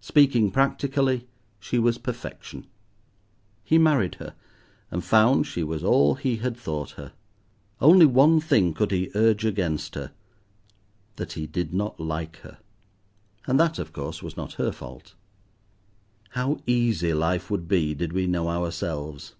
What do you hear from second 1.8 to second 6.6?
perfection. He married her, and found she was all he had